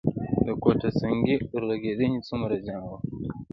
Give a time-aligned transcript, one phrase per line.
[0.45, 3.11] د کوټه سنګي اورلګیدنې څومره زیان وکړ؟